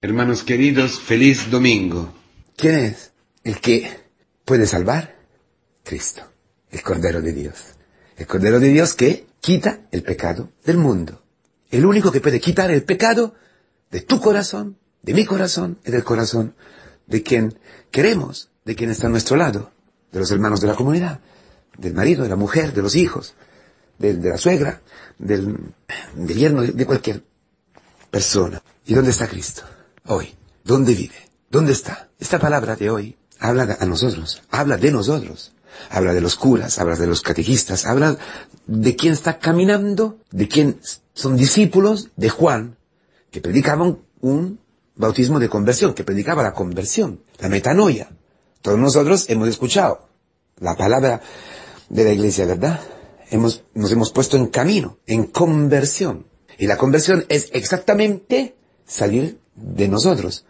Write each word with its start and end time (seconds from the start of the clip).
Hermanos 0.00 0.44
queridos, 0.44 1.00
feliz 1.00 1.50
domingo. 1.50 2.14
¿Quién 2.56 2.76
es 2.76 3.10
el 3.42 3.60
que 3.60 3.90
puede 4.44 4.64
salvar? 4.64 5.16
Cristo, 5.82 6.22
el 6.70 6.82
Cordero 6.82 7.20
de 7.20 7.32
Dios. 7.32 7.74
El 8.16 8.28
Cordero 8.28 8.60
de 8.60 8.68
Dios 8.68 8.94
que 8.94 9.26
quita 9.40 9.80
el 9.90 10.04
pecado 10.04 10.50
del 10.64 10.76
mundo. 10.78 11.24
El 11.72 11.84
único 11.84 12.12
que 12.12 12.20
puede 12.20 12.38
quitar 12.38 12.70
el 12.70 12.84
pecado 12.84 13.34
de 13.90 14.00
tu 14.00 14.20
corazón, 14.20 14.78
de 15.02 15.14
mi 15.14 15.24
corazón 15.24 15.80
y 15.84 15.90
del 15.90 16.04
corazón 16.04 16.54
de 17.08 17.24
quien 17.24 17.58
queremos, 17.90 18.50
de 18.64 18.76
quien 18.76 18.90
está 18.90 19.08
a 19.08 19.10
nuestro 19.10 19.36
lado, 19.36 19.72
de 20.12 20.20
los 20.20 20.30
hermanos 20.30 20.60
de 20.60 20.68
la 20.68 20.76
comunidad, 20.76 21.18
del 21.76 21.94
marido, 21.94 22.22
de 22.22 22.28
la 22.28 22.36
mujer, 22.36 22.72
de 22.72 22.82
los 22.82 22.94
hijos, 22.94 23.34
de, 23.98 24.14
la 24.14 24.38
suegra, 24.38 24.80
del, 25.18 25.58
del 26.14 26.36
yerno, 26.38 26.62
de 26.62 26.86
cualquier 26.86 27.24
persona. 28.12 28.62
¿Y 28.86 28.94
dónde 28.94 29.10
está 29.10 29.26
Cristo? 29.26 29.64
Hoy? 30.08 30.34
¿Dónde 30.64 30.94
vive? 30.94 31.14
¿Dónde 31.50 31.72
está? 31.72 32.08
Esta 32.18 32.38
palabra 32.38 32.76
de 32.76 32.90
hoy 32.90 33.16
habla 33.38 33.76
a 33.78 33.86
nosotros, 33.86 34.42
habla 34.50 34.76
de 34.76 34.90
nosotros, 34.90 35.52
habla 35.90 36.12
de 36.12 36.20
los 36.20 36.36
curas, 36.36 36.78
habla 36.78 36.96
de 36.96 37.06
los 37.06 37.22
catequistas, 37.22 37.86
habla 37.86 38.16
de 38.66 38.96
quién 38.96 39.12
está 39.12 39.38
caminando, 39.38 40.18
de 40.30 40.48
quién 40.48 40.80
son 41.14 41.36
discípulos 41.36 42.10
de 42.16 42.28
Juan, 42.28 42.76
que 43.30 43.40
predicaban 43.40 43.98
un 44.20 44.60
bautismo 44.96 45.38
de 45.38 45.48
conversión, 45.48 45.94
que 45.94 46.04
predicaba 46.04 46.42
la 46.42 46.52
conversión, 46.52 47.20
la 47.38 47.48
metanoia. 47.48 48.10
Todos 48.62 48.78
nosotros 48.78 49.26
hemos 49.28 49.48
escuchado 49.48 50.08
la 50.58 50.76
palabra 50.76 51.22
de 51.88 52.04
la 52.04 52.12
iglesia, 52.12 52.46
¿verdad? 52.46 52.80
Hemos, 53.30 53.62
nos 53.74 53.92
hemos 53.92 54.10
puesto 54.10 54.36
en 54.36 54.48
camino, 54.48 54.98
en 55.06 55.24
conversión. 55.24 56.26
Y 56.58 56.66
la 56.66 56.76
conversión 56.76 57.24
es 57.28 57.50
exactamente 57.52 58.56
salir 58.84 59.38
de 59.60 59.88
nosotros, 59.88 60.44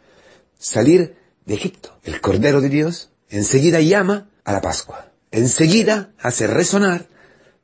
salir 0.58 1.16
de 1.44 1.54
Egipto. 1.54 1.98
El 2.04 2.20
Cordero 2.20 2.60
de 2.60 2.68
Dios 2.68 3.10
enseguida 3.30 3.80
llama 3.80 4.28
a 4.44 4.52
la 4.52 4.60
Pascua. 4.60 5.10
Enseguida 5.30 6.10
hace 6.20 6.46
resonar 6.46 7.06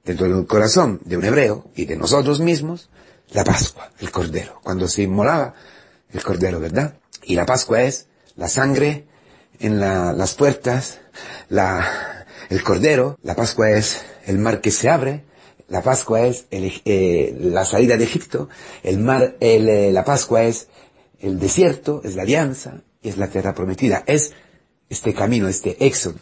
dentro 0.05 0.29
del 0.29 0.47
corazón 0.47 1.01
de 1.05 1.17
un 1.17 1.25
hebreo 1.25 1.71
y 1.75 1.87
de 1.87 1.97
nosotros 1.97 2.41
mismos 2.41 2.91
la 3.33 3.45
Pascua, 3.45 3.91
el 4.01 4.11
Cordero, 4.11 4.61
cuando 4.63 4.87
se 4.87 5.03
inmolaba 5.03 5.55
el 6.13 6.23
Cordero, 6.23 6.61
¿verdad? 6.61 6.95
Y 7.25 7.35
la 7.35 7.47
Pascua 7.47 7.83
es 7.83 8.07
la 8.37 8.49
sangre 8.49 9.07
en 9.61 9.81
las 9.81 10.35
puertas, 10.35 11.01
la, 11.49 12.27
el 12.51 12.63
Cordero, 12.63 13.19
la 13.23 13.35
Pascua 13.35 13.71
es 13.71 14.05
el 14.27 14.39
mar 14.39 14.61
que 14.61 14.71
se 14.71 14.91
abre, 14.91 15.25
la 15.69 15.83
Pascua 15.83 16.27
es 16.27 16.47
eh, 16.51 17.35
la 17.41 17.65
salida 17.65 17.97
de 17.97 18.05
Egipto, 18.05 18.49
el 18.83 18.99
mar, 18.99 19.37
eh, 19.41 19.91
la 19.93 20.05
Pascua 20.05 20.45
es 20.45 20.69
el 21.21 21.39
desierto, 21.39 22.01
es 22.05 22.15
la 22.15 22.23
alianza 22.23 22.83
y 23.03 23.09
es 23.09 23.17
la 23.17 23.29
tierra 23.29 23.55
prometida. 23.55 24.05
Es 24.07 24.33
este 24.89 25.15
camino, 25.15 25.49
este 25.49 25.87
éxodo, 25.87 26.21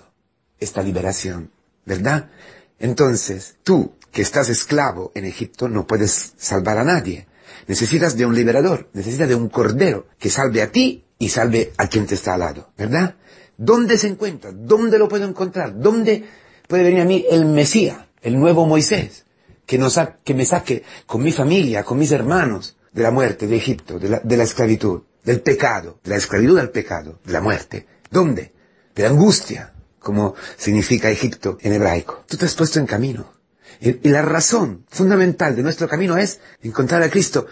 esta 0.58 0.82
liberación, 0.82 1.50
¿verdad? 1.84 2.30
Entonces, 2.78 3.56
tú 3.62 3.92
que 4.10 4.22
estás 4.22 4.48
esclavo 4.48 5.10
en 5.14 5.24
Egipto 5.24 5.68
no 5.68 5.86
puedes 5.86 6.34
salvar 6.36 6.78
a 6.78 6.84
nadie. 6.84 7.26
Necesitas 7.66 8.16
de 8.16 8.26
un 8.26 8.34
liberador, 8.34 8.88
necesitas 8.92 9.28
de 9.28 9.34
un 9.34 9.48
cordero 9.48 10.06
que 10.18 10.30
salve 10.30 10.62
a 10.62 10.70
ti 10.70 11.04
y 11.18 11.28
salve 11.28 11.72
a 11.76 11.88
quien 11.88 12.06
te 12.06 12.16
está 12.16 12.34
al 12.34 12.40
lado, 12.40 12.70
¿verdad? 12.76 13.16
¿Dónde 13.56 13.96
se 13.96 14.08
encuentra? 14.08 14.50
¿Dónde 14.52 14.98
lo 14.98 15.08
puedo 15.08 15.26
encontrar? 15.26 15.78
¿Dónde 15.78 16.24
puede 16.66 16.82
venir 16.82 17.00
a 17.00 17.04
mí 17.04 17.24
el 17.30 17.44
Mesías, 17.44 17.98
el 18.22 18.38
nuevo 18.38 18.66
Moisés, 18.66 19.24
que, 19.66 19.80
que 20.24 20.34
me 20.34 20.44
saque 20.44 20.82
con 21.06 21.22
mi 21.22 21.32
familia, 21.32 21.84
con 21.84 21.98
mis 21.98 22.10
hermanos, 22.12 22.76
de 22.92 23.02
la 23.02 23.10
muerte 23.10 23.46
de 23.46 23.56
Egipto, 23.56 23.98
de 23.98 24.08
la, 24.08 24.20
de 24.20 24.36
la 24.36 24.44
esclavitud, 24.44 25.02
del 25.24 25.40
pecado, 25.40 25.98
de 26.02 26.10
la 26.10 26.16
esclavitud 26.16 26.58
al 26.58 26.70
pecado, 26.70 27.20
de 27.24 27.32
la 27.32 27.40
muerte. 27.40 27.86
¿Dónde? 28.10 28.52
De 28.94 29.02
la 29.02 29.08
angustia, 29.08 29.72
como 29.98 30.34
significa 30.56 31.10
Egipto 31.10 31.58
en 31.60 31.72
hebraico. 31.72 32.24
Tú 32.28 32.36
te 32.36 32.44
has 32.44 32.54
puesto 32.54 32.78
en 32.78 32.86
camino. 32.86 33.32
Y, 33.80 34.08
la 34.08 34.22
razón 34.22 34.84
fundamental 34.88 35.56
de 35.56 35.62
nuestro 35.62 35.88
camino 35.88 36.16
es 36.16 36.40
encontrar 36.62 37.02
a 37.02 37.10
Cristo, 37.10 37.46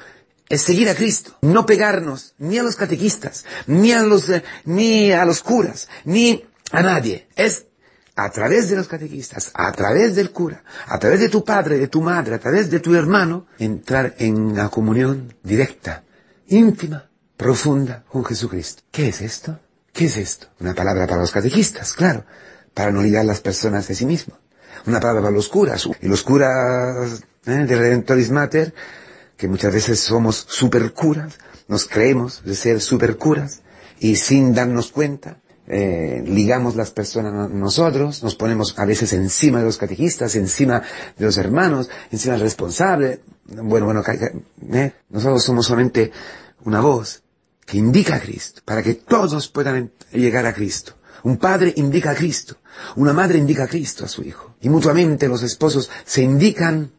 es 0.48 0.62
seguir 0.62 0.88
a 0.88 0.94
Cristo, 0.94 1.36
no 1.40 1.66
pegarnos 1.66 2.34
ni 2.38 2.58
a 2.58 2.62
los 2.62 2.76
catequistas, 2.76 3.44
ni 3.66 3.92
a 3.92 4.02
los, 4.02 4.28
eh, 4.28 4.44
ni 4.64 5.12
a 5.12 5.24
los 5.24 5.42
curas, 5.42 5.88
ni 6.04 6.44
a 6.70 6.82
nadie. 6.82 7.28
Es 7.34 7.66
a 8.24 8.30
través 8.30 8.68
de 8.68 8.76
los 8.76 8.86
catequistas, 8.86 9.50
a 9.54 9.72
través 9.72 10.14
del 10.14 10.30
cura, 10.30 10.62
a 10.86 10.98
través 10.98 11.20
de 11.20 11.30
tu 11.30 11.42
padre, 11.42 11.78
de 11.78 11.88
tu 11.88 12.02
madre, 12.02 12.34
a 12.34 12.38
través 12.38 12.70
de 12.70 12.78
tu 12.78 12.94
hermano, 12.94 13.46
entrar 13.58 14.14
en 14.18 14.54
la 14.54 14.68
comunión 14.68 15.34
directa, 15.42 16.04
íntima, 16.48 17.08
profunda 17.38 18.04
con 18.06 18.22
Jesucristo. 18.22 18.82
¿Qué 18.90 19.08
es 19.08 19.22
esto? 19.22 19.58
¿Qué 19.90 20.04
es 20.04 20.18
esto? 20.18 20.48
Una 20.60 20.74
palabra 20.74 21.06
para 21.06 21.22
los 21.22 21.32
catequistas, 21.32 21.94
claro, 21.94 22.26
para 22.74 22.90
no 22.90 23.02
ligar 23.02 23.24
las 23.24 23.40
personas 23.40 23.88
de 23.88 23.94
sí 23.94 24.04
mismos. 24.04 24.38
Una 24.86 25.00
palabra 25.00 25.22
para 25.22 25.34
los 25.34 25.48
curas, 25.48 25.88
y 26.02 26.06
los 26.06 26.22
curas 26.22 27.22
¿eh? 27.46 27.50
de 27.50 27.76
Redentoris 27.76 28.30
Mater, 28.30 28.74
que 29.38 29.48
muchas 29.48 29.72
veces 29.72 29.98
somos 29.98 30.44
supercuras, 30.46 31.38
nos 31.68 31.86
creemos 31.86 32.42
de 32.44 32.54
ser 32.54 32.82
supercuras, 32.82 33.62
y 33.98 34.16
sin 34.16 34.52
darnos 34.52 34.92
cuenta, 34.92 35.38
eh, 35.72 36.22
ligamos 36.26 36.74
las 36.74 36.90
personas 36.90 37.48
nosotros, 37.48 38.24
nos 38.24 38.34
ponemos 38.34 38.76
a 38.76 38.84
veces 38.84 39.12
encima 39.12 39.60
de 39.60 39.66
los 39.66 39.78
catequistas, 39.78 40.34
encima 40.34 40.82
de 41.16 41.24
los 41.24 41.38
hermanos, 41.38 41.88
encima 42.10 42.34
del 42.34 42.42
responsable. 42.42 43.20
Bueno, 43.46 43.86
bueno, 43.86 44.02
¿eh? 44.72 44.92
nosotros 45.10 45.44
somos 45.44 45.66
solamente 45.66 46.10
una 46.64 46.80
voz 46.80 47.22
que 47.64 47.78
indica 47.78 48.16
a 48.16 48.20
Cristo, 48.20 48.62
para 48.64 48.82
que 48.82 48.94
todos 48.94 49.48
puedan 49.48 49.92
llegar 50.12 50.44
a 50.44 50.52
Cristo. 50.52 50.94
Un 51.22 51.36
padre 51.36 51.72
indica 51.76 52.10
a 52.10 52.14
Cristo, 52.16 52.56
una 52.96 53.12
madre 53.12 53.38
indica 53.38 53.64
a 53.64 53.68
Cristo 53.68 54.04
a 54.04 54.08
su 54.08 54.22
hijo, 54.22 54.56
y 54.60 54.68
mutuamente 54.68 55.28
los 55.28 55.44
esposos 55.44 55.88
se 56.04 56.22
indican 56.22 56.90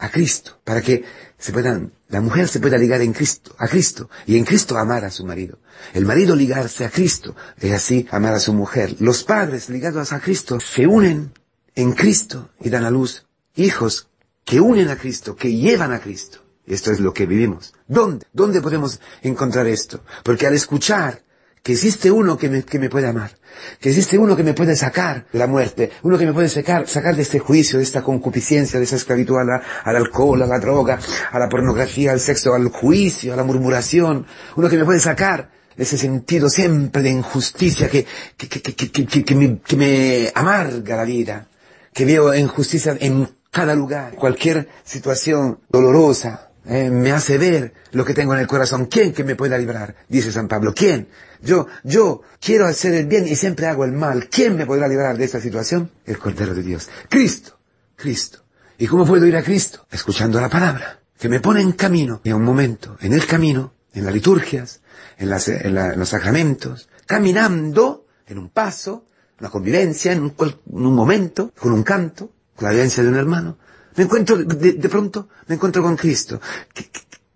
a 0.00 0.08
Cristo, 0.10 0.58
para 0.64 0.80
que 0.80 1.04
se 1.38 1.52
puedan, 1.52 1.92
la 2.08 2.20
mujer 2.20 2.48
se 2.48 2.58
pueda 2.58 2.78
ligar 2.78 3.02
en 3.02 3.12
Cristo, 3.12 3.54
a 3.58 3.68
Cristo, 3.68 4.08
y 4.26 4.36
en 4.36 4.44
Cristo 4.44 4.76
amar 4.76 5.04
a 5.04 5.10
su 5.10 5.24
marido. 5.24 5.58
El 5.92 6.06
marido 6.06 6.34
ligarse 6.34 6.84
a 6.84 6.90
Cristo, 6.90 7.36
y 7.60 7.70
así 7.70 8.08
amar 8.10 8.34
a 8.34 8.40
su 8.40 8.52
mujer. 8.54 8.96
Los 8.98 9.24
padres 9.24 9.68
ligados 9.68 10.12
a 10.12 10.20
Cristo 10.20 10.58
se 10.58 10.86
unen 10.86 11.32
en 11.74 11.92
Cristo 11.92 12.50
y 12.60 12.70
dan 12.70 12.84
a 12.84 12.90
luz 12.90 13.26
hijos 13.54 14.08
que 14.44 14.60
unen 14.60 14.88
a 14.88 14.96
Cristo, 14.96 15.36
que 15.36 15.54
llevan 15.54 15.92
a 15.92 16.00
Cristo. 16.00 16.38
Esto 16.66 16.92
es 16.92 17.00
lo 17.00 17.12
que 17.12 17.26
vivimos. 17.26 17.74
¿Dónde? 17.86 18.26
¿Dónde 18.32 18.60
podemos 18.60 19.00
encontrar 19.22 19.66
esto? 19.66 20.02
Porque 20.22 20.46
al 20.46 20.54
escuchar 20.54 21.22
que 21.62 21.72
existe 21.72 22.10
uno 22.10 22.38
que 22.38 22.48
me, 22.48 22.62
que 22.62 22.78
me 22.78 22.88
puede 22.88 23.06
amar, 23.06 23.36
que 23.80 23.90
existe 23.90 24.16
uno 24.16 24.36
que 24.36 24.42
me 24.42 24.54
puede 24.54 24.76
sacar 24.76 25.26
de 25.32 25.38
la 25.38 25.46
muerte, 25.46 25.90
uno 26.02 26.16
que 26.16 26.26
me 26.26 26.32
puede 26.32 26.48
sacar, 26.48 26.88
sacar 26.88 27.16
de 27.16 27.22
este 27.22 27.38
juicio, 27.38 27.78
de 27.78 27.84
esta 27.84 28.02
concupiscencia, 28.02 28.78
de 28.78 28.84
esa 28.84 28.96
esclavitud 28.96 29.36
al 29.38 29.96
alcohol, 29.96 30.42
a 30.42 30.46
la 30.46 30.58
droga, 30.58 30.98
a 31.30 31.38
la 31.38 31.48
pornografía, 31.48 32.12
al 32.12 32.20
sexo, 32.20 32.54
al 32.54 32.68
juicio, 32.68 33.32
a 33.32 33.36
la 33.36 33.44
murmuración, 33.44 34.26
uno 34.56 34.68
que 34.68 34.78
me 34.78 34.84
puede 34.84 35.00
sacar 35.00 35.50
de 35.76 35.84
ese 35.84 35.98
sentido 35.98 36.48
siempre 36.48 37.02
de 37.02 37.10
injusticia 37.10 37.88
que, 37.88 38.06
que, 38.36 39.24
que 39.24 39.34
me, 39.34 39.60
que 39.60 39.76
me 39.76 40.32
amarga 40.34 40.96
la 40.96 41.04
vida, 41.04 41.48
que 41.92 42.04
veo 42.04 42.34
injusticia 42.34 42.96
en 43.00 43.28
cada 43.50 43.74
lugar, 43.74 44.14
cualquier 44.14 44.68
situación 44.84 45.60
dolorosa, 45.68 46.49
eh, 46.66 46.90
me 46.90 47.12
hace 47.12 47.38
ver 47.38 47.72
lo 47.92 48.04
que 48.04 48.14
tengo 48.14 48.34
en 48.34 48.40
el 48.40 48.46
corazón. 48.46 48.86
¿Quién 48.86 49.12
que 49.12 49.24
me 49.24 49.36
pueda 49.36 49.56
librar? 49.56 49.96
Dice 50.08 50.30
San 50.32 50.48
Pablo. 50.48 50.74
¿Quién? 50.74 51.08
Yo, 51.42 51.66
yo 51.84 52.22
quiero 52.40 52.66
hacer 52.66 52.94
el 52.94 53.06
bien 53.06 53.26
y 53.26 53.36
siempre 53.36 53.66
hago 53.66 53.84
el 53.84 53.92
mal. 53.92 54.28
¿Quién 54.28 54.56
me 54.56 54.66
podrá 54.66 54.86
librar 54.88 55.16
de 55.16 55.24
esta 55.24 55.40
situación? 55.40 55.90
El 56.04 56.18
Cordero 56.18 56.54
de 56.54 56.62
Dios. 56.62 56.88
Cristo. 57.08 57.58
Cristo. 57.96 58.44
¿Y 58.78 58.86
cómo 58.86 59.04
puedo 59.04 59.26
ir 59.26 59.36
a 59.36 59.42
Cristo? 59.42 59.86
Escuchando 59.90 60.40
la 60.40 60.48
palabra, 60.48 61.00
que 61.18 61.28
me 61.28 61.40
pone 61.40 61.60
en 61.60 61.72
camino, 61.72 62.22
a 62.24 62.34
un 62.34 62.44
momento, 62.44 62.96
en 63.00 63.12
el 63.12 63.26
camino, 63.26 63.74
en 63.92 64.04
las 64.04 64.14
liturgias, 64.14 64.80
en, 65.18 65.30
en, 65.30 65.98
los 65.98 66.08
sacramentos, 66.08 66.88
caminando, 67.06 68.06
en 68.26 68.38
un 68.38 68.48
paso, 68.48 69.04
una 69.38 69.50
convivencia, 69.50 70.12
en 70.12 70.22
un, 70.22 70.34
en 70.38 70.86
un 70.86 70.94
momento, 70.94 71.52
con 71.58 71.72
un 71.72 71.82
canto, 71.82 72.32
con 72.56 72.68
la 72.68 72.72
vivencia 72.72 73.02
de 73.02 73.10
un 73.10 73.16
hermano, 73.16 73.58
me 73.96 74.04
encuentro, 74.04 74.36
de, 74.36 74.88
pronto, 74.88 75.28
me 75.46 75.56
encuentro 75.56 75.82
con 75.82 75.96
Cristo, 75.96 76.40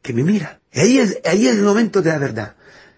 que, 0.02 0.12
me 0.12 0.22
mira. 0.22 0.60
Y 0.72 0.80
ahí 0.80 0.98
es, 0.98 1.18
ahí 1.24 1.48
es 1.48 1.56
el 1.56 1.62
momento 1.62 2.02
de 2.02 2.10
la 2.10 2.18
verdad. 2.18 2.54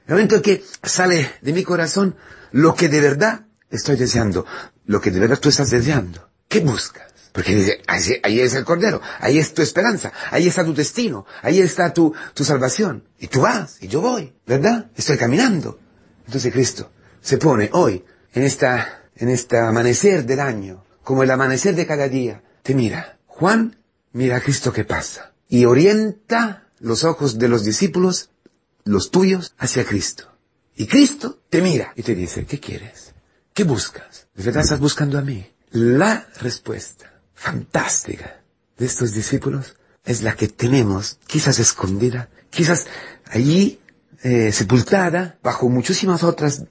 El 0.06 0.14
momento 0.14 0.36
en 0.36 0.42
que 0.42 0.64
sale 0.82 1.32
de 1.40 1.52
mi 1.52 1.64
corazón 1.64 2.16
lo 2.52 2.74
que 2.74 2.88
de 2.88 3.00
verdad 3.00 3.46
estoy 3.70 3.96
deseando, 3.96 4.46
lo 4.84 5.00
que 5.00 5.10
de 5.10 5.20
verdad 5.20 5.38
tú 5.38 5.48
estás 5.48 5.70
deseando. 5.70 6.28
¿Qué 6.48 6.60
buscas? 6.60 7.06
Porque 7.32 7.54
dice, 7.54 7.82
ahí, 7.86 8.40
es 8.40 8.54
el 8.54 8.64
Cordero, 8.64 9.00
ahí 9.20 9.38
es 9.38 9.52
tu 9.52 9.60
esperanza, 9.60 10.10
ahí 10.30 10.46
está 10.46 10.64
tu 10.64 10.72
destino, 10.72 11.26
ahí 11.42 11.60
está 11.60 11.92
tu, 11.92 12.14
tu 12.32 12.44
salvación. 12.44 13.04
Y 13.18 13.26
tú 13.26 13.42
vas, 13.42 13.76
y 13.82 13.88
yo 13.88 14.00
voy, 14.00 14.34
¿verdad? 14.46 14.90
Estoy 14.96 15.18
caminando. 15.18 15.78
Entonces 16.24 16.52
Cristo 16.52 16.90
se 17.20 17.36
pone 17.36 17.68
hoy, 17.72 18.04
en 18.32 18.42
esta, 18.42 19.02
en 19.16 19.28
este 19.28 19.58
amanecer 19.58 20.24
del 20.24 20.40
año, 20.40 20.84
como 21.02 21.24
el 21.24 21.30
amanecer 21.30 21.74
de 21.74 21.86
cada 21.86 22.08
día, 22.08 22.42
te 22.62 22.74
mira 22.74 23.15
Juan 23.38 23.76
mira 24.12 24.36
a 24.36 24.40
Cristo 24.40 24.72
que 24.72 24.84
pasa 24.84 25.34
y 25.46 25.66
orienta 25.66 26.68
los 26.80 27.04
ojos 27.04 27.38
de 27.38 27.48
los 27.48 27.64
discípulos 27.64 28.30
los 28.84 29.10
tuyos 29.10 29.54
hacia 29.58 29.84
Cristo. 29.84 30.24
Y 30.74 30.86
Cristo 30.86 31.38
te 31.50 31.60
mira 31.60 31.92
y 31.96 32.02
te 32.02 32.14
dice, 32.14 32.46
¿qué 32.46 32.58
quieres? 32.58 33.12
¿Qué 33.52 33.64
buscas? 33.64 34.28
¿De 34.34 34.42
verdad 34.42 34.62
estás 34.62 34.80
buscando 34.80 35.18
a 35.18 35.22
mí? 35.22 35.46
La 35.70 36.26
respuesta 36.40 37.20
fantástica 37.34 38.40
de 38.78 38.86
estos 38.86 39.12
discípulos 39.12 39.76
es 40.06 40.22
la 40.22 40.34
que 40.34 40.48
tenemos, 40.48 41.18
quizás 41.26 41.58
escondida, 41.58 42.30
quizás 42.48 42.86
allí 43.26 43.80
eh, 44.22 44.50
sepultada 44.50 45.38
bajo 45.42 45.68
muchísimas 45.68 46.22
otras 46.22 46.64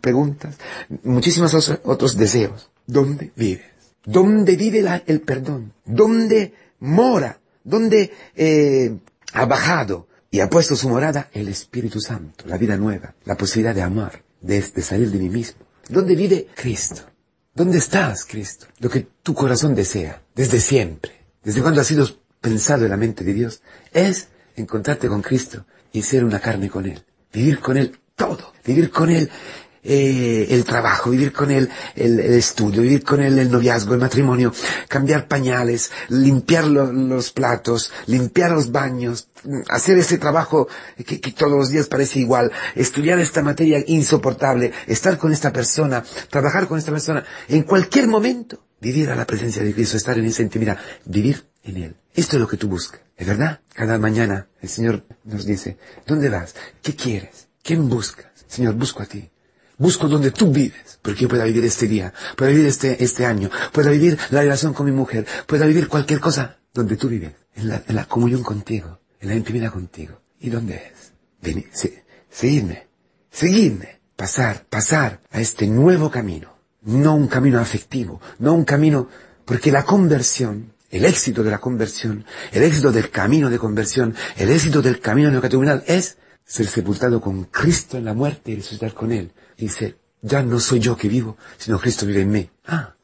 preguntas, 0.00 0.56
muchísimos 1.02 1.52
otros 1.84 2.16
deseos. 2.16 2.70
¿Dónde 2.86 3.30
vives? 3.36 3.77
¿Dónde 4.08 4.56
vive 4.56 4.82
el 5.06 5.20
perdón? 5.20 5.74
¿Dónde 5.84 6.54
mora? 6.80 7.40
¿Dónde 7.62 8.10
eh, 8.34 8.96
ha 9.34 9.44
bajado 9.44 10.08
y 10.30 10.40
ha 10.40 10.48
puesto 10.48 10.76
su 10.76 10.88
morada 10.88 11.28
el 11.34 11.48
Espíritu 11.48 12.00
Santo, 12.00 12.46
la 12.46 12.56
vida 12.56 12.78
nueva, 12.78 13.14
la 13.26 13.36
posibilidad 13.36 13.74
de 13.74 13.82
amar, 13.82 14.22
de, 14.40 14.62
salir 14.62 15.10
de 15.10 15.18
mí 15.18 15.28
mismo? 15.28 15.60
¿Dónde 15.90 16.16
vive 16.16 16.48
Cristo? 16.54 17.02
¿Dónde 17.54 17.76
estás, 17.76 18.24
Cristo? 18.24 18.66
Lo 18.78 18.88
que 18.88 19.06
tu 19.22 19.34
corazón 19.34 19.74
desea, 19.74 20.22
desde 20.34 20.58
siempre, 20.58 21.12
desde 21.44 21.60
cuando 21.60 21.82
ha 21.82 21.84
sido 21.84 22.08
pensado 22.40 22.84
en 22.84 22.90
la 22.90 22.96
mente 22.96 23.24
de 23.24 23.34
Dios, 23.34 23.60
es 23.92 24.28
encontrarte 24.56 25.08
con 25.08 25.20
Cristo 25.20 25.66
y 25.92 26.00
ser 26.00 26.24
una 26.24 26.40
carne 26.40 26.70
con 26.70 26.86
Él. 26.86 27.04
Vivir 27.30 27.60
con 27.60 27.76
Él 27.76 28.00
todo. 28.16 28.54
Vivir 28.64 28.90
con 28.90 29.10
Él 29.10 29.28
eh, 29.90 30.48
el 30.50 30.64
trabajo, 30.66 31.08
vivir 31.08 31.32
con 31.32 31.50
él 31.50 31.70
el, 31.96 32.20
estudio, 32.20 32.82
vivir 32.82 33.02
con 33.02 33.22
él 33.22 33.38
el 33.38 33.50
noviazgo, 33.50 33.94
el 33.94 34.00
matrimonio, 34.00 34.52
cambiar 34.86 35.26
pañales, 35.26 35.90
limpiar 36.10 36.66
los 36.66 37.32
platos, 37.32 37.90
limpiar 38.04 38.50
los 38.50 38.70
baños, 38.70 39.28
hacer 39.70 39.96
ese 39.96 40.18
trabajo 40.18 40.68
que, 41.06 41.20
que, 41.20 41.32
todos 41.32 41.52
los 41.52 41.70
días 41.70 41.86
parece 41.86 42.18
igual, 42.18 42.52
estudiar 42.74 43.18
esta 43.18 43.42
materia 43.42 43.82
insoportable, 43.86 44.72
estar 44.86 45.16
con 45.16 45.32
esta 45.32 45.54
persona, 45.54 46.04
trabajar 46.28 46.68
con 46.68 46.76
esta 46.76 46.92
persona, 46.92 47.24
en 47.48 47.62
cualquier 47.62 48.08
momento, 48.08 48.62
vivir 48.82 49.08
a 49.08 49.16
la 49.16 49.26
presencia 49.26 49.62
de 49.62 49.72
Cristo, 49.72 49.96
estar 49.96 50.18
en 50.18 50.26
esa 50.26 50.42
intimidad, 50.42 50.76
vivir 51.06 51.46
en 51.64 51.76
Él. 51.78 51.96
Esto 52.14 52.36
es 52.36 52.42
lo 52.42 52.48
que 52.48 52.58
tú 52.58 52.68
buscas, 52.68 53.00
¿es 53.16 53.26
verdad? 53.26 53.60
Cada 53.72 53.98
mañana 53.98 54.48
el 54.60 54.68
Señor 54.68 55.04
nos 55.24 55.46
dice, 55.46 55.78
¿dónde 56.06 56.28
vas? 56.28 56.54
¿Qué 56.82 56.94
quieres? 56.94 57.48
¿Quién 57.62 57.88
buscas? 57.88 58.26
Señor, 58.46 58.74
busco 58.74 59.02
a 59.02 59.06
ti. 59.06 59.30
Busco 59.78 60.08
donde 60.08 60.32
tú 60.32 60.50
vives, 60.50 60.98
porque 61.00 61.22
yo 61.22 61.28
pueda 61.28 61.44
vivir 61.44 61.64
este 61.64 61.86
día, 61.86 62.12
pueda 62.36 62.50
vivir 62.50 62.66
este, 62.66 63.02
este 63.02 63.24
año, 63.24 63.48
pueda 63.72 63.90
vivir 63.90 64.18
la 64.30 64.40
relación 64.40 64.74
con 64.74 64.86
mi 64.86 64.92
mujer, 64.92 65.24
pueda 65.46 65.66
vivir 65.66 65.86
cualquier 65.86 66.18
cosa 66.18 66.58
donde 66.74 66.96
tú 66.96 67.08
vives, 67.08 67.32
en 67.54 67.68
la, 67.68 67.82
en 67.86 67.94
la 67.94 68.06
comunión 68.06 68.42
contigo, 68.42 68.98
en 69.20 69.28
la 69.28 69.36
intimidad 69.36 69.72
contigo. 69.72 70.20
¿Y 70.40 70.50
dónde 70.50 70.74
es? 70.74 71.12
Venid, 71.40 71.66
seguidme, 72.28 72.88
seguidme, 73.30 74.00
pasar, 74.16 74.66
pasar 74.68 75.20
a 75.30 75.40
este 75.40 75.68
nuevo 75.68 76.10
camino, 76.10 76.56
no 76.82 77.14
un 77.14 77.28
camino 77.28 77.60
afectivo, 77.60 78.20
no 78.40 78.54
un 78.54 78.64
camino, 78.64 79.08
porque 79.44 79.70
la 79.70 79.84
conversión, 79.84 80.72
el 80.90 81.04
éxito 81.04 81.44
de 81.44 81.52
la 81.52 81.58
conversión, 81.58 82.24
el 82.50 82.64
éxito 82.64 82.90
del 82.90 83.10
camino 83.10 83.48
de 83.48 83.58
conversión, 83.60 84.16
el 84.36 84.50
éxito 84.50 84.82
del 84.82 84.98
camino 84.98 85.30
neocatecumenal 85.30 85.84
es 85.86 86.18
ser 86.44 86.66
sepultado 86.66 87.20
con 87.20 87.44
Cristo 87.44 87.96
en 87.96 88.06
la 88.06 88.14
muerte 88.14 88.50
y 88.50 88.56
resucitar 88.56 88.92
con 88.92 89.12
Él 89.12 89.32
dice, 89.64 89.98
ya 90.22 90.42
no 90.42 90.60
soy 90.60 90.80
yo 90.80 90.96
que 90.96 91.08
vivo, 91.08 91.36
sino 91.58 91.78
Cristo 91.80 92.06
vive 92.06 92.22
en 92.22 92.30
mí. 92.30 92.50
Ah, 92.66 92.94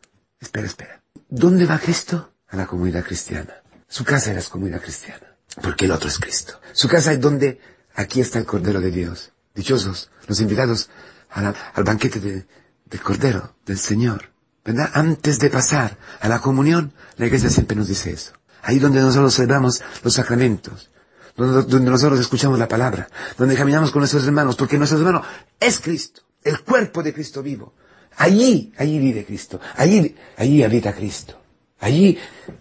espera, 0.40 0.66
espera. 0.66 1.02
¿Dónde 1.28 1.66
va 1.66 1.78
Cristo? 1.78 2.32
A 2.48 2.56
la 2.56 2.66
comunidad 2.66 3.04
cristiana. 3.04 3.54
Su 3.88 4.04
casa 4.04 4.30
es 4.30 4.44
la 4.44 4.50
comunidad 4.50 4.80
cristiana, 4.80 5.36
porque 5.60 5.84
el 5.86 5.90
otro 5.90 6.08
es 6.08 6.18
Cristo. 6.18 6.60
Su 6.72 6.88
casa 6.88 7.12
es 7.12 7.20
donde 7.20 7.60
aquí 7.94 8.20
está 8.20 8.38
el 8.38 8.46
Cordero 8.46 8.80
de 8.80 8.90
Dios. 8.90 9.32
Dichosos 9.54 10.10
los 10.26 10.40
invitados 10.40 10.90
al 11.30 11.84
banquete 11.84 12.20
del 12.20 13.00
Cordero, 13.02 13.56
del 13.66 13.78
Señor. 13.78 14.30
¿Verdad? 14.64 14.90
Antes 14.94 15.38
de 15.38 15.50
pasar 15.50 15.98
a 16.20 16.28
la 16.28 16.38
comunión, 16.40 16.94
la 17.16 17.26
iglesia 17.26 17.50
siempre 17.50 17.76
nos 17.76 17.88
dice 17.88 18.12
eso. 18.12 18.32
Ahí 18.62 18.78
donde 18.78 19.00
nosotros 19.00 19.34
celebramos 19.34 19.82
los 20.02 20.14
sacramentos, 20.14 20.90
donde, 21.36 21.64
donde 21.64 21.90
nosotros 21.90 22.18
escuchamos 22.18 22.58
la 22.58 22.68
palabra, 22.68 23.08
donde 23.36 23.56
caminamos 23.56 23.90
con 23.90 24.00
nuestros 24.00 24.24
hermanos, 24.24 24.56
porque 24.56 24.78
nuestro 24.78 24.98
hermano 24.98 25.22
es 25.60 25.80
Cristo 25.80 26.22
el 26.44 26.60
cuerpo 26.60 27.02
de 27.02 27.12
Cristo 27.12 27.42
vivo. 27.42 27.74
Allí, 28.16 28.72
allí 28.76 28.98
vive 28.98 29.24
Cristo. 29.24 29.60
Allí, 29.76 30.14
allí 30.36 30.62
habita 30.62 30.94
Cristo. 30.94 31.40
Allí 31.80 32.16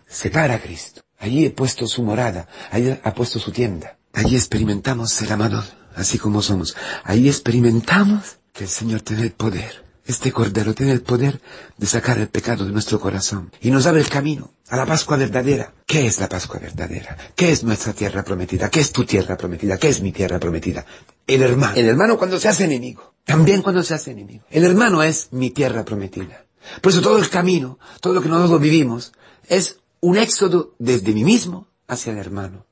se 0.07 0.31
para 0.31 0.59
Cristo. 0.59 1.01
Allí 1.19 1.45
he 1.45 1.51
puesto 1.51 1.85
su 1.85 2.01
morada. 2.03 2.47
Allí 2.71 2.97
ha 3.03 3.13
puesto 3.13 3.39
su 3.39 3.51
tienda. 3.51 3.97
Allí 4.13 4.35
experimentamos 4.35 5.11
ser 5.11 5.31
amados 5.31 5.75
así 5.95 6.17
como 6.17 6.41
somos. 6.41 6.75
Allí 7.03 7.27
experimentamos 7.27 8.37
que 8.51 8.63
el 8.65 8.69
Señor 8.69 9.01
tiene 9.01 9.23
el 9.23 9.31
poder. 9.31 9.83
Este 10.05 10.33
Cordero 10.33 10.73
tiene 10.73 10.91
el 10.91 11.01
poder 11.01 11.39
de 11.77 11.87
sacar 11.87 12.17
el 12.17 12.27
pecado 12.27 12.65
de 12.65 12.73
nuestro 12.73 12.99
corazón 12.99 13.51
y 13.61 13.71
nos 13.71 13.85
abre 13.85 14.01
el 14.01 14.09
camino 14.09 14.51
a 14.67 14.75
la 14.75 14.85
Pascua 14.85 15.15
verdadera. 15.15 15.73
¿Qué 15.85 16.05
es 16.05 16.19
la 16.19 16.27
Pascua 16.27 16.59
verdadera? 16.59 17.17
¿Qué 17.35 17.51
es 17.53 17.63
nuestra 17.63 17.93
tierra 17.93 18.23
prometida? 18.23 18.69
¿Qué 18.69 18.81
es 18.81 18.91
tu 18.91 19.05
tierra 19.05 19.37
prometida? 19.37 19.77
¿Qué 19.77 19.87
es 19.87 20.01
mi 20.01 20.11
tierra 20.11 20.39
prometida? 20.39 20.85
El 21.25 21.41
hermano. 21.41 21.73
El 21.77 21.87
hermano 21.87 22.17
cuando 22.17 22.37
se 22.37 22.49
hace 22.49 22.65
enemigo. 22.65 23.12
También 23.25 23.61
cuando 23.61 23.83
se 23.83 23.93
hace 23.93 24.11
enemigo. 24.11 24.43
El 24.49 24.65
hermano 24.65 25.01
es 25.01 25.29
mi 25.31 25.49
tierra 25.49 25.85
prometida. 25.85 26.45
Por 26.81 26.91
eso 26.91 27.01
todo 27.01 27.17
el 27.17 27.29
camino, 27.29 27.79
todo 28.01 28.13
lo 28.13 28.21
que 28.21 28.29
nosotros 28.29 28.61
vivimos, 28.61 29.13
es 29.47 29.79
un 30.01 30.17
éxodo 30.17 30.75
desde 30.79 31.13
mí 31.13 31.23
mismo 31.23 31.67
hacia 31.87 32.11
el 32.11 32.19
hermano. 32.19 32.65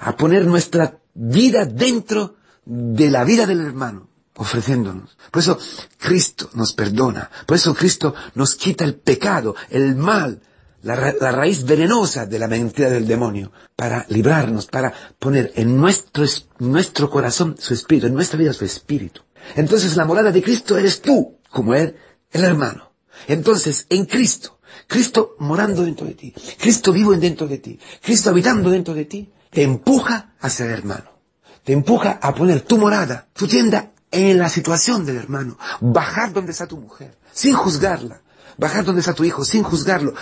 A 0.00 0.16
poner 0.16 0.46
nuestra 0.46 0.98
vida 1.14 1.64
dentro 1.64 2.36
de 2.64 3.10
la 3.10 3.24
vida 3.24 3.46
del 3.46 3.60
hermano, 3.60 4.08
ofreciéndonos. 4.36 5.16
Por 5.30 5.42
eso 5.42 5.58
Cristo 5.98 6.50
nos 6.54 6.72
perdona. 6.72 7.30
Por 7.46 7.56
eso 7.56 7.74
Cristo 7.74 8.14
nos 8.34 8.54
quita 8.54 8.84
el 8.84 8.94
pecado, 8.96 9.54
el 9.70 9.96
mal, 9.96 10.40
la, 10.82 10.96
raíz 11.32 11.64
venenosa 11.64 12.26
de 12.26 12.38
la 12.38 12.48
mentira 12.48 12.90
del 12.90 13.06
demonio, 13.06 13.52
para 13.74 14.04
librarnos, 14.08 14.66
para 14.66 14.92
poner 15.18 15.52
en 15.56 15.76
nuestro, 15.76 16.24
nuestro 16.58 17.10
corazón 17.10 17.56
su 17.58 17.74
espíritu, 17.74 18.06
en 18.06 18.14
nuestra 18.14 18.38
vida 18.38 18.52
su 18.52 18.64
espíritu. 18.64 19.22
Entonces 19.56 19.96
la 19.96 20.04
morada 20.04 20.30
de 20.30 20.42
Cristo 20.42 20.76
eres 20.76 21.00
tú, 21.00 21.38
como 21.50 21.74
él, 21.74 21.96
el 22.30 22.44
hermano. 22.44 22.92
Entonces, 23.28 23.86
en 23.88 24.06
Cristo, 24.06 24.58
Cristo 24.86 25.36
morando 25.38 25.84
dentro 25.84 26.06
de 26.06 26.14
ti, 26.14 26.34
Cristo 26.58 26.92
vivo 26.92 27.14
dentro 27.14 27.46
de 27.46 27.58
ti, 27.58 27.78
Cristo 28.02 28.30
habitando 28.30 28.70
dentro 28.70 28.92
de 28.92 29.04
ti, 29.04 29.32
te 29.50 29.62
empuja 29.62 30.34
hacia 30.40 30.66
el 30.66 30.72
hermano. 30.72 31.14
Te 31.62 31.72
empuja 31.72 32.18
a 32.20 32.34
poner 32.34 32.60
tu 32.60 32.76
morada, 32.76 33.28
tu 33.32 33.46
tienda 33.46 33.92
en 34.10 34.38
la 34.38 34.48
situación 34.48 35.06
del 35.06 35.16
hermano. 35.16 35.58
Bajar 35.80 36.32
donde 36.32 36.52
está 36.52 36.66
tu 36.66 36.76
mujer, 36.76 37.16
sin 37.32 37.54
juzgarla. 37.54 38.20
Bajar 38.58 38.84
donde 38.84 39.00
está 39.00 39.14
tu 39.14 39.24
hijo, 39.24 39.44
sin 39.44 39.62
juzgarlo. 39.62 40.14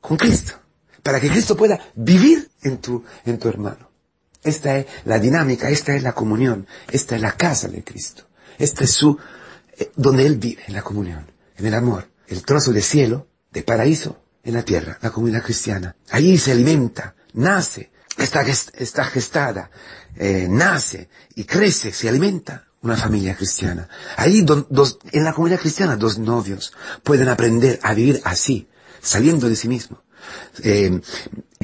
Con 0.00 0.16
Cristo. 0.16 0.54
Para 1.02 1.20
que 1.20 1.28
Cristo 1.28 1.56
pueda 1.56 1.78
vivir 1.94 2.50
en 2.62 2.78
tu, 2.78 3.04
en 3.26 3.38
tu 3.38 3.48
hermano. 3.48 3.90
Esta 4.42 4.78
es 4.78 4.86
la 5.04 5.18
dinámica, 5.18 5.68
esta 5.68 5.94
es 5.94 6.02
la 6.02 6.14
comunión, 6.14 6.66
esta 6.90 7.16
es 7.16 7.20
la 7.20 7.32
casa 7.32 7.68
de 7.68 7.84
Cristo. 7.84 8.24
Este 8.58 8.84
es 8.84 8.92
su, 8.92 9.18
eh, 9.78 9.90
donde 9.96 10.26
Él 10.26 10.36
vive, 10.36 10.62
en 10.66 10.74
la 10.74 10.82
comunión, 10.82 11.30
en 11.56 11.66
el 11.66 11.74
amor, 11.74 12.08
el 12.28 12.44
trozo 12.44 12.72
de 12.72 12.82
cielo, 12.82 13.28
de 13.50 13.62
paraíso, 13.62 14.18
en 14.44 14.54
la 14.54 14.64
tierra, 14.64 14.98
la 15.00 15.10
comunidad 15.10 15.42
cristiana. 15.42 15.96
Allí 16.10 16.38
se 16.38 16.52
alimenta, 16.52 17.14
nace, 17.34 17.90
está, 18.18 18.42
está 18.42 19.04
gestada, 19.04 19.70
eh, 20.16 20.46
nace 20.48 21.08
y 21.34 21.44
crece, 21.44 21.92
se 21.92 22.08
alimenta 22.08 22.66
una 22.82 22.96
familia 22.96 23.36
cristiana. 23.36 23.88
Ahí 24.16 24.42
dos, 24.42 24.98
en 25.12 25.24
la 25.24 25.32
comunidad 25.32 25.60
cristiana 25.60 25.96
dos 25.96 26.18
novios 26.18 26.72
pueden 27.02 27.28
aprender 27.28 27.78
a 27.82 27.94
vivir 27.94 28.20
así, 28.24 28.68
saliendo 29.00 29.48
de 29.48 29.56
sí 29.56 29.68
mismo, 29.68 30.02
eh, 30.62 31.00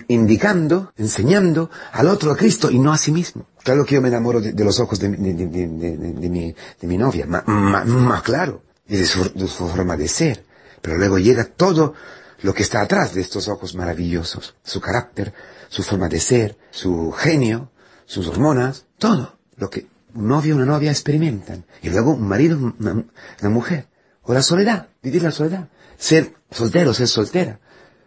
indicando, 0.08 0.92
enseñando 0.96 1.70
al 1.92 2.08
otro 2.08 2.32
a 2.32 2.36
Cristo 2.36 2.70
y 2.70 2.78
no 2.78 2.92
a 2.92 2.98
sí 2.98 3.12
mismo. 3.12 3.46
Claro 3.62 3.84
que 3.84 3.94
yo 3.94 4.02
me 4.02 4.08
enamoro 4.08 4.40
de, 4.40 4.64
los 4.64 4.80
ojos 4.80 4.98
de, 4.98 5.10
mi, 5.10 6.54
mi, 6.82 6.98
novia, 6.98 7.26
más 7.26 8.22
claro, 8.22 8.62
y 8.88 8.96
de 8.96 9.06
su, 9.06 9.22
forma 9.68 9.96
de 9.96 10.08
ser. 10.08 10.44
Pero 10.80 10.96
luego 10.96 11.18
llega 11.18 11.44
todo 11.44 11.94
lo 12.42 12.54
que 12.54 12.62
está 12.62 12.80
atrás 12.80 13.14
de 13.14 13.20
estos 13.20 13.48
ojos 13.48 13.74
maravillosos. 13.74 14.54
Su 14.64 14.80
carácter, 14.80 15.34
su 15.68 15.82
forma 15.82 16.08
de 16.08 16.20
ser, 16.20 16.56
su 16.70 17.12
genio, 17.12 17.70
sus 18.06 18.26
hormonas, 18.28 18.86
todo 18.96 19.38
lo 19.56 19.68
que 19.68 19.86
un 20.14 20.28
novio 20.28 20.54
y 20.54 20.56
una 20.56 20.64
novia 20.64 20.90
experimentan. 20.90 21.66
Y 21.82 21.90
luego 21.90 22.12
un 22.12 22.26
marido, 22.26 22.56
una, 22.56 23.04
una 23.40 23.50
mujer. 23.50 23.88
O 24.22 24.32
la 24.32 24.42
soledad, 24.42 24.88
vivir 25.02 25.22
la 25.22 25.30
soledad. 25.30 25.68
Ser 25.98 26.32
soltero, 26.50 26.94
ser 26.94 27.08
soltera. 27.08 27.60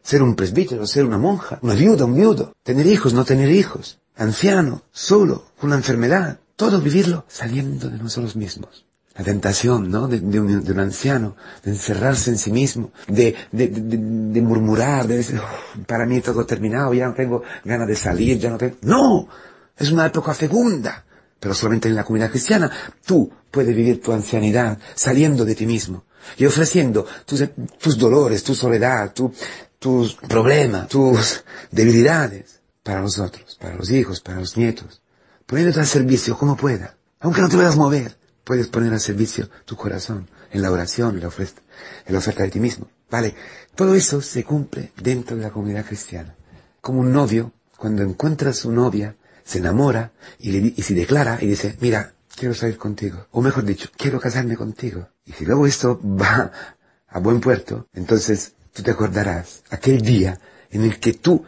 Ser 0.04 0.24
un 0.24 0.36
presbítero, 0.36 0.86
ser 0.88 1.06
una 1.06 1.18
monja. 1.18 1.60
Una 1.62 1.76
viuda, 1.76 2.06
un 2.06 2.16
viudo. 2.16 2.54
Tener 2.64 2.86
hijos, 2.88 3.14
no 3.14 3.26
tener 3.26 3.50
hijos 3.50 4.02
anciano, 4.22 4.84
solo, 4.92 5.46
con 5.60 5.70
una 5.70 5.78
enfermedad, 5.78 6.40
todo 6.56 6.80
vivirlo 6.80 7.26
saliendo 7.28 7.90
de 7.90 7.98
nosotros 7.98 8.36
mismos. 8.36 8.86
La 9.16 9.26
tentación, 9.26 9.90
¿no? 9.90 10.08
De, 10.08 10.40
un, 10.40 10.80
anciano, 10.80 11.36
de 11.64 11.72
encerrarse 11.72 12.30
en 12.30 12.38
sí 12.38 12.52
mismo, 12.52 12.92
de, 13.08 13.36
murmurar, 14.42 15.08
de 15.08 15.18
decir, 15.18 15.42
para 15.86 16.06
mí 16.06 16.22
todo 16.22 16.46
terminado, 16.46 16.94
ya 16.94 17.08
no 17.08 17.14
tengo 17.14 17.44
ganas 17.66 17.88
de 17.88 17.96
salir, 17.96 18.40
ya 18.40 18.52
no 18.52 18.58
tengo... 18.58 18.78
¡No! 18.82 19.28
Es 19.78 19.92
una 19.92 20.06
época 20.06 20.34
fecunda 20.34 21.06
pero 21.40 21.56
solamente 21.56 21.90
en 21.90 21.96
la 21.96 22.04
comunidad 22.04 22.30
cristiana 22.30 22.70
tú 23.04 23.32
puedes 23.50 23.76
vivir 23.76 24.00
tu 24.00 24.12
ancianidad 24.12 24.78
saliendo 24.94 25.44
de 25.44 25.56
ti 25.56 25.66
mismo 25.66 26.04
y 26.38 26.46
ofreciendo 26.46 27.06
tus, 27.26 27.98
dolores, 27.98 28.44
tu 28.44 28.56
soledad, 28.56 29.14
tu, 29.14 29.34
tus 29.80 30.16
problemas, 30.16 30.88
tus 30.88 31.44
debilidades 31.72 32.62
para 32.84 33.02
nosotros, 33.02 33.58
para 33.60 33.76
los 33.76 33.90
hijos, 33.92 34.22
para 34.22 34.40
los 34.40 34.58
nietos, 34.58 35.02
poniéndote 35.46 35.80
al 35.80 35.88
servicio 35.88 36.38
como 36.38 36.56
pueda. 36.56 36.98
Aunque 37.20 37.42
no 37.42 37.50
te 37.50 37.56
puedas 37.56 37.76
mover, 37.76 38.18
puedes 38.44 38.68
poner 38.68 38.92
al 38.94 39.00
servicio 39.00 39.50
tu 39.66 39.76
corazón 39.76 40.30
en 40.52 40.62
la 40.62 40.72
oración, 40.72 41.16
en 41.16 41.22
la 41.22 41.28
oferta, 41.28 41.62
en 42.06 42.14
la 42.14 42.20
oferta 42.20 42.44
de 42.44 42.50
ti 42.50 42.60
mismo. 42.60 42.90
Vale, 43.10 43.36
todo 43.76 43.96
eso 43.96 44.22
se 44.22 44.44
cumple 44.44 44.92
dentro 45.02 45.36
de 45.38 45.44
la 45.44 45.52
comunidad 45.52 45.86
cristiana. 45.86 46.36
Como 46.82 47.02
un 47.02 47.12
novio, 47.12 47.52
cuando 47.78 48.04
encuentra 48.04 48.50
a 48.50 48.54
su 48.54 48.72
novia, 48.72 49.16
se 49.44 49.60
enamora 49.60 50.12
y, 50.40 50.52
le, 50.52 50.74
y 50.76 50.82
se 50.82 50.94
declara 50.94 51.38
y 51.42 51.48
dice, 51.48 51.78
mira, 51.80 52.14
quiero 52.36 52.54
salir 52.54 52.78
contigo. 52.78 53.28
O 53.32 53.42
mejor 53.42 53.64
dicho, 53.66 53.90
quiero 53.96 54.20
casarme 54.20 54.56
contigo. 54.56 55.10
Y 55.26 55.34
si 55.34 55.46
luego 55.46 55.68
esto 55.68 56.00
va 56.04 56.52
a 57.08 57.20
buen 57.20 57.40
puerto, 57.40 57.88
entonces 57.94 58.54
tú 58.74 58.84
te 58.84 58.92
acordarás 58.92 59.64
aquel 59.70 60.02
día 60.02 60.40
en 60.70 60.84
el 60.84 61.00
que 61.00 61.14
tú 61.14 61.44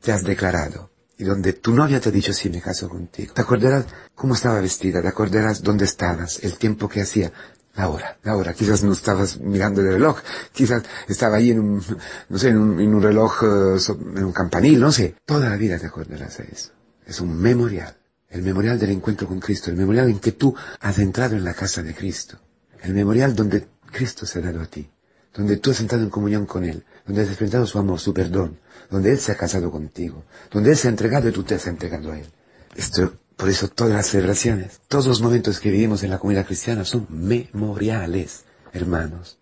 te 0.00 0.12
has 0.12 0.22
declarado 0.22 0.90
y 1.20 1.24
donde 1.24 1.52
tu 1.52 1.74
novia 1.74 2.00
te 2.00 2.08
ha 2.08 2.12
dicho 2.12 2.32
sí, 2.32 2.48
me 2.48 2.62
caso 2.62 2.88
contigo. 2.88 3.34
Te 3.34 3.42
acordarás 3.42 3.84
cómo 4.14 4.34
estaba 4.34 4.58
vestida, 4.60 5.02
te 5.02 5.08
acordarás 5.08 5.62
dónde 5.62 5.84
estabas, 5.84 6.42
el 6.42 6.56
tiempo 6.56 6.88
que 6.88 7.02
hacía, 7.02 7.30
la 7.74 7.88
hora, 7.90 8.16
la 8.22 8.36
hora. 8.36 8.54
Quizás 8.54 8.82
no 8.82 8.94
estabas 8.94 9.38
mirando 9.38 9.82
el 9.82 9.88
reloj, 9.88 10.18
quizás 10.52 10.82
estaba 11.08 11.36
ahí 11.36 11.50
en 11.50 11.60
un, 11.60 11.82
no 12.30 12.38
sé, 12.38 12.48
en 12.48 12.56
un, 12.56 12.80
en 12.80 12.94
un 12.94 13.02
reloj, 13.02 13.42
uh, 13.42 13.76
en 14.16 14.24
un 14.24 14.32
campanil, 14.32 14.80
no 14.80 14.90
sé. 14.90 15.16
Toda 15.26 15.50
la 15.50 15.56
vida 15.56 15.78
te 15.78 15.86
acordarás 15.86 16.38
de 16.38 16.44
eso. 16.44 16.70
Es 17.06 17.20
un 17.20 17.38
memorial. 17.38 17.99
El 18.30 18.42
memorial 18.42 18.78
del 18.78 18.90
encuentro 18.90 19.26
con 19.26 19.40
Cristo, 19.40 19.70
el 19.70 19.76
memorial 19.76 20.08
en 20.08 20.20
que 20.20 20.32
tú 20.32 20.54
has 20.80 20.98
entrado 20.98 21.36
en 21.36 21.44
la 21.44 21.54
casa 21.54 21.82
de 21.82 21.94
Cristo. 21.94 22.38
El 22.80 22.94
memorial 22.94 23.34
donde 23.34 23.66
Cristo 23.90 24.24
se 24.24 24.38
ha 24.38 24.42
dado 24.42 24.60
a 24.60 24.66
ti, 24.66 24.88
donde 25.34 25.56
tú 25.56 25.72
has 25.72 25.80
entrado 25.80 26.04
en 26.04 26.10
comunión 26.10 26.46
con 26.46 26.64
Él, 26.64 26.84
donde 27.06 27.22
has 27.22 27.28
experimentado 27.28 27.66
su 27.66 27.78
amor, 27.78 27.98
su 27.98 28.14
perdón, 28.14 28.58
donde 28.88 29.12
Él 29.12 29.18
se 29.18 29.32
ha 29.32 29.36
casado 29.36 29.70
contigo, 29.70 30.24
donde 30.50 30.70
Él 30.70 30.76
se 30.76 30.88
ha 30.88 30.90
entregado 30.90 31.28
y 31.28 31.32
tú 31.32 31.42
te 31.42 31.56
has 31.56 31.66
entregado 31.66 32.12
a 32.12 32.18
Él. 32.18 32.26
Esto, 32.76 33.14
por 33.36 33.48
eso 33.48 33.68
todas 33.68 33.94
las 33.94 34.06
celebraciones, 34.06 34.80
todos 34.86 35.06
los 35.06 35.20
momentos 35.20 35.58
que 35.58 35.70
vivimos 35.70 36.02
en 36.04 36.10
la 36.10 36.18
comunidad 36.18 36.46
cristiana 36.46 36.84
son 36.84 37.06
memoriales, 37.10 38.44
hermanos, 38.72 39.38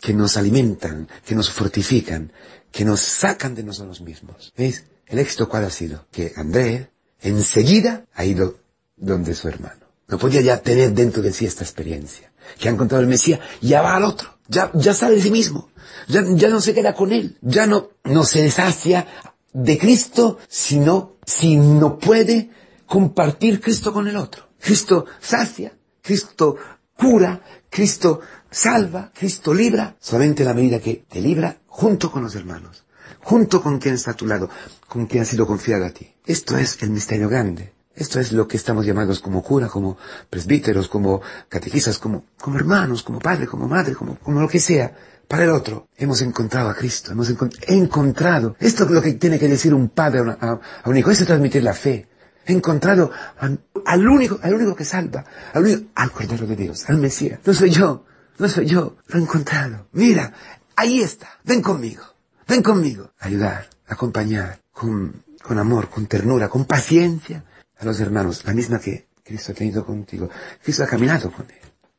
que 0.00 0.14
nos 0.14 0.38
alimentan, 0.38 1.08
que 1.26 1.34
nos 1.34 1.50
fortifican, 1.50 2.32
que 2.72 2.84
nos 2.84 3.00
sacan 3.00 3.54
de 3.54 3.64
nosotros 3.64 4.00
mismos. 4.00 4.52
¿Veis? 4.56 4.84
El 5.06 5.18
éxito 5.18 5.48
cuál 5.48 5.64
ha 5.64 5.70
sido? 5.70 6.06
Que 6.10 6.32
Andrés 6.36 6.88
enseguida 7.22 8.04
ha 8.14 8.24
ido 8.24 8.56
donde 8.96 9.34
su 9.34 9.48
hermano. 9.48 9.86
No 10.08 10.18
podía 10.18 10.40
ya 10.40 10.60
tener 10.60 10.92
dentro 10.92 11.22
de 11.22 11.32
sí 11.32 11.46
esta 11.46 11.64
experiencia. 11.64 12.32
Que 12.58 12.68
ha 12.68 12.72
encontrado 12.72 13.02
el 13.02 13.08
Mesías, 13.08 13.40
ya 13.60 13.80
va 13.80 13.94
al 13.94 14.04
otro, 14.04 14.38
ya, 14.48 14.70
ya 14.74 14.92
sale 14.92 15.16
de 15.16 15.22
sí 15.22 15.30
mismo, 15.30 15.70
ya, 16.08 16.48
no 16.48 16.60
se 16.60 16.74
queda 16.74 16.94
con 16.94 17.12
él, 17.12 17.38
ya 17.42 17.66
no, 17.66 17.90
no 18.02 18.24
se 18.24 18.42
deshacia 18.42 19.06
de 19.52 19.78
Cristo, 19.78 20.38
sino, 20.48 21.16
si 21.24 21.56
no 21.56 21.98
puede 21.98 22.50
compartir 22.86 23.60
Cristo 23.60 23.92
con 23.92 24.08
el 24.08 24.16
otro. 24.16 24.48
Cristo 24.60 25.06
sacia, 25.20 25.72
Cristo 26.02 26.56
cura, 26.96 27.40
Cristo 27.70 28.20
salva, 28.50 29.12
Cristo 29.14 29.54
libra, 29.54 29.96
solamente 30.00 30.44
la 30.44 30.54
medida 30.54 30.80
que 30.80 31.04
te 31.08 31.20
libra 31.20 31.58
junto 31.66 32.10
con 32.10 32.24
los 32.24 32.34
hermanos, 32.34 32.84
junto 33.20 33.62
con 33.62 33.78
quien 33.78 33.94
está 33.94 34.12
a 34.12 34.14
tu 34.14 34.26
lado, 34.26 34.48
con 34.88 35.06
quien 35.06 35.22
ha 35.22 35.26
sido 35.26 35.46
confiado 35.46 35.84
a 35.84 35.90
ti. 35.90 36.14
Esto 36.24 36.56
es 36.56 36.82
el 36.82 36.90
misterio 36.90 37.28
grande. 37.28 37.72
Esto 37.94 38.20
es 38.20 38.32
lo 38.32 38.46
que 38.46 38.56
estamos 38.56 38.86
llamados 38.86 39.20
como 39.20 39.42
cura, 39.42 39.68
como 39.68 39.98
presbíteros, 40.30 40.88
como 40.88 41.20
catequistas, 41.48 41.98
como, 41.98 42.24
como 42.40 42.56
hermanos, 42.56 43.02
como 43.02 43.18
padre, 43.18 43.46
como 43.46 43.68
madre, 43.68 43.94
como, 43.94 44.16
como 44.16 44.40
lo 44.40 44.48
que 44.48 44.60
sea. 44.60 44.94
Para 45.28 45.44
el 45.44 45.50
otro, 45.50 45.88
hemos 45.96 46.22
encontrado 46.22 46.70
a 46.70 46.74
Cristo, 46.74 47.12
hemos 47.12 47.28
encont 47.30 47.54
he 47.66 47.74
encontrado. 47.74 48.56
Esto 48.58 48.84
es 48.84 48.90
lo 48.90 49.02
que 49.02 49.12
tiene 49.12 49.38
que 49.38 49.48
decir 49.48 49.74
un 49.74 49.90
padre 49.90 50.20
a, 50.40 50.60
un 50.86 50.96
hijo, 50.96 51.10
esto 51.10 51.24
es 51.24 51.28
transmitir 51.28 51.62
la 51.62 51.74
fe. 51.74 52.08
He 52.46 52.52
encontrado 52.52 53.12
al 53.38 54.08
único, 54.08 54.40
al 54.42 54.54
único 54.54 54.74
que 54.74 54.84
salva, 54.84 55.24
al 55.52 55.62
único, 55.62 55.90
al 55.94 56.10
Cordero 56.10 56.46
de 56.46 56.56
Dios, 56.56 56.88
al 56.88 56.96
Mesías. 56.98 57.40
No 57.44 57.52
soy 57.54 57.70
yo, 57.70 58.04
no 58.38 58.48
soy 58.48 58.66
yo, 58.66 58.96
lo 59.06 59.18
he 59.18 59.22
encontrado. 59.22 59.88
Mira, 59.92 60.32
ahí 60.74 61.00
está, 61.00 61.38
ven 61.44 61.62
conmigo, 61.62 62.02
ven 62.50 62.62
conmigo. 62.62 63.12
Ayudar, 63.20 63.70
acompañar, 63.86 64.60
con, 64.72 65.22
amor, 65.48 65.88
con 65.88 66.06
ternura, 66.06 66.48
con 66.48 66.64
paciencia 66.64 67.44
a 67.78 67.84
los 67.84 68.00
hermanos, 68.00 68.44
la 68.44 68.52
misma 68.52 68.80
que 68.80 69.06
Cristo 69.24 69.52
ha 69.52 69.54
tenido 69.54 69.86
contigo. 69.86 70.28
Cristo 70.62 70.82
ha 70.82 70.86
caminado 70.86 71.30
con 71.30 71.46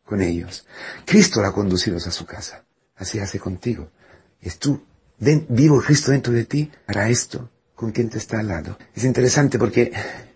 con 0.03 0.21
ellos. 0.21 0.65
Cristo 1.05 1.41
la 1.41 1.47
ha 1.47 1.53
conducido 1.53 1.95
a 1.95 1.99
su 2.01 2.25
casa. 2.25 2.65
Así 2.97 3.17
hace 3.19 3.39
contigo. 3.39 3.91
Es 4.41 4.59
tú, 4.59 4.83
vivo 5.17 5.81
Cristo 5.81 6.11
dentro 6.11 6.33
de 6.33 6.43
ti 6.43 6.69
para 6.85 7.07
esto, 7.07 7.49
con 7.73 7.93
quien 7.93 8.09
te 8.09 8.17
está 8.17 8.41
al 8.41 8.49
lado. 8.49 8.77
Es 8.93 9.05
interesante 9.05 9.57
porque 9.57 9.93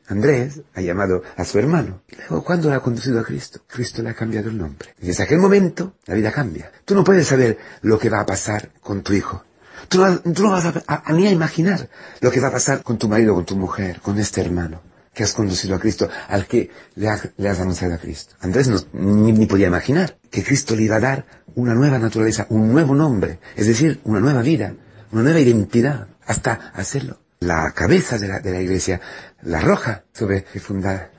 Andrés 0.07 0.61
ha 0.73 0.79
llamado 0.79 1.23
a 1.35 1.43
su 1.43 1.59
hermano. 1.59 2.03
Luego, 2.29 2.45
¿cuándo 2.45 2.69
le 2.69 2.75
ha 2.75 2.79
conducido 2.79 3.19
a 3.19 3.23
Cristo? 3.25 3.59
Cristo 3.67 4.01
le 4.01 4.11
ha 4.11 4.13
cambiado 4.13 4.49
el 4.49 4.57
nombre. 4.57 4.95
Y 5.01 5.07
desde 5.07 5.23
aquel 5.23 5.39
momento, 5.39 5.95
la 6.05 6.15
vida 6.15 6.31
cambia. 6.31 6.71
Tú 6.85 6.95
no 6.95 7.03
puedes 7.03 7.27
saber 7.27 7.57
lo 7.81 7.99
que 7.99 8.09
va 8.09 8.21
a 8.21 8.25
pasar 8.25 8.71
con 8.79 9.03
tu 9.03 9.11
hijo. 9.11 9.43
Tú 9.89 9.99
no, 9.99 10.51
vas 10.51 10.65
a, 10.65 11.13
ni 11.13 11.27
a 11.27 11.31
imaginar 11.31 11.89
lo 12.21 12.31
que 12.31 12.39
va 12.39 12.49
a 12.49 12.51
pasar 12.51 12.83
con 12.83 12.97
tu 12.97 13.07
marido, 13.07 13.33
con 13.33 13.45
tu 13.45 13.55
mujer, 13.55 14.01
con 14.01 14.19
este 14.19 14.41
hermano 14.41 14.81
que 15.13 15.23
has 15.23 15.33
conducido 15.33 15.75
a 15.75 15.79
Cristo, 15.79 16.09
al 16.27 16.45
que 16.45 16.69
le, 16.95 17.07
ha, 17.09 17.13
has 17.13 17.59
anunciado 17.59 17.95
a 17.95 17.97
Cristo. 17.97 18.35
Andrés 18.41 18.67
no, 18.67 18.77
ni, 18.93 19.45
podía 19.45 19.67
imaginar 19.67 20.17
que 20.29 20.43
Cristo 20.43 20.75
le 20.75 20.83
iba 20.83 20.97
a 20.97 20.99
dar 20.99 21.25
una 21.55 21.73
nueva 21.73 21.97
naturaleza, 21.97 22.45
un 22.49 22.71
nuevo 22.71 22.93
nombre, 22.93 23.39
es 23.55 23.65
decir, 23.65 24.01
una 24.03 24.19
nueva 24.19 24.41
vida, 24.41 24.75
una 25.13 25.23
nueva 25.23 25.39
identidad, 25.39 26.07
hasta 26.25 26.71
hacerlo. 26.73 27.21
La 27.39 27.71
cabeza 27.71 28.17
de 28.17 28.27
la, 28.27 28.61
iglesia, 28.61 28.99
la 29.43 29.61
roja 29.61 30.03
sobre 30.13 30.45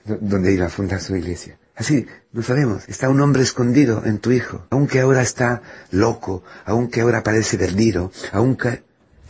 donde 0.04 0.52
iba 0.52 0.66
a 0.66 0.70
fundar 0.70 1.00
su 1.00 1.16
iglesia. 1.16 1.58
Así, 1.76 2.06
no 2.32 2.42
sabemos, 2.42 2.88
está 2.88 3.10
un 3.10 3.20
hombre 3.20 3.42
escondido 3.42 4.02
en 4.06 4.18
tu 4.18 4.32
hijo, 4.32 4.66
aunque 4.70 5.00
ahora 5.00 5.20
está 5.20 5.60
loco, 5.90 6.42
aunque 6.64 7.02
ahora 7.02 7.22
parece 7.22 7.58
perdido, 7.58 8.10
aunque 8.32 8.82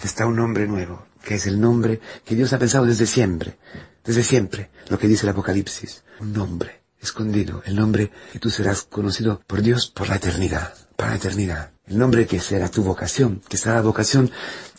está 0.02 0.26
un 0.26 0.38
hombre 0.38 0.68
nuevo, 0.68 1.06
que 1.24 1.34
es 1.34 1.46
el 1.48 1.60
nombre 1.60 2.00
que 2.24 2.36
Dios 2.36 2.52
ha 2.52 2.58
pensado 2.60 2.86
desde 2.86 3.06
siempre, 3.06 3.58
desde 4.04 4.22
siempre, 4.22 4.70
lo 4.88 4.96
que 4.96 5.08
dice 5.08 5.26
el 5.26 5.30
Apocalipsis, 5.30 6.04
un 6.20 6.32
nombre 6.32 6.82
escondido, 7.00 7.62
el 7.66 7.74
nombre 7.74 8.12
que 8.32 8.38
tú 8.38 8.48
serás 8.48 8.84
conocido 8.84 9.40
por 9.48 9.60
Dios 9.60 9.90
por 9.90 10.08
la 10.08 10.16
eternidad, 10.16 10.72
para 10.94 11.10
la 11.10 11.16
eternidad, 11.16 11.72
el 11.86 11.98
nombre 11.98 12.28
que 12.28 12.38
será 12.38 12.68
tu 12.68 12.84
vocación, 12.84 13.42
que 13.48 13.56
será 13.56 13.74
la 13.74 13.82
vocación 13.82 14.30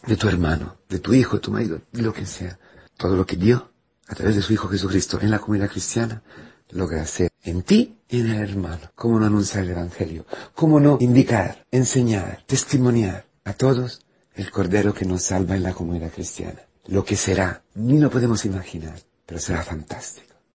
de 0.05 0.15
tu 0.15 0.29
hermano, 0.29 0.77
de 0.87 0.99
tu 0.99 1.13
hijo, 1.13 1.35
de 1.35 1.41
tu 1.41 1.51
marido, 1.51 1.81
de 1.91 2.01
lo 2.01 2.13
que 2.13 2.25
sea, 2.25 2.57
todo 2.95 3.17
lo 3.17 3.25
que 3.25 3.35
dio 3.35 3.71
a 4.07 4.15
través 4.15 4.37
de 4.37 4.41
su 4.41 4.53
Hijo 4.53 4.69
Jesucristo 4.69 5.19
en 5.21 5.31
la 5.31 5.39
comunidad 5.39 5.69
cristiana, 5.69 6.23
logra 6.69 7.01
hacer 7.01 7.29
en 7.47 7.61
ti 7.63 7.97
y 8.09 8.19
en 8.19 8.27
el 8.31 8.41
hermano. 8.41 8.91
¿Cómo 8.95 9.19
no 9.19 9.25
anunciar 9.25 9.63
el 9.63 9.71
Evangelio? 9.71 10.25
¿Cómo 10.53 10.79
no 10.79 10.97
indicar, 10.99 11.65
enseñar, 11.71 12.43
testimoniar 12.45 13.25
a 13.45 13.53
todos 13.53 14.01
el 14.35 14.51
Cordero 14.51 14.93
que 14.93 15.05
nos 15.05 15.23
salva 15.23 15.55
en 15.55 15.63
la 15.63 15.73
comunidad 15.73 16.11
cristiana? 16.11 16.61
Lo 16.87 17.03
que 17.03 17.15
será, 17.15 17.63
ni 17.75 17.99
lo 17.99 18.09
podemos 18.09 18.45
imaginar, 18.45 18.99
pero 19.25 19.39
será 19.39 19.63
fantástico. 19.63 20.26